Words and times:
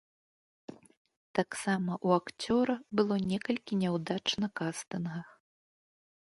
Таксама 1.39 1.91
ў 2.05 2.07
акцёра 2.21 2.75
было 3.01 3.15
некалькі 3.33 3.73
няўдач 3.83 4.27
на 4.43 4.47
кастынгах. 4.63 5.29